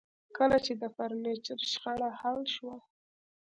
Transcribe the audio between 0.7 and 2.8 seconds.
د فرنیچر شخړه حل شوه